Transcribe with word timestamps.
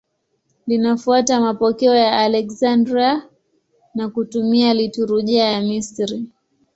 Linafuata 0.67 1.41
mapokeo 1.41 1.95
ya 1.95 2.17
Aleksandria 2.17 3.23
na 3.95 4.09
kutumia 4.09 4.73
liturujia 4.73 5.43
ya 5.43 5.61
Misri. 5.61 6.25